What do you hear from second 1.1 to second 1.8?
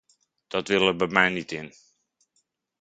niet in!